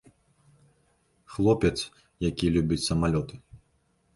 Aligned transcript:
Хлопец, 1.35 1.73
які 2.29 2.47
любіць 2.57 2.81
самалёты. 2.87 3.35